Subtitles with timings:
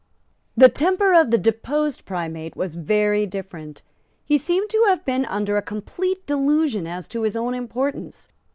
[0.57, 3.83] The temper of the deposed primate was very different.
[4.25, 8.27] He seems to have been under a complete delusion as to his own importance.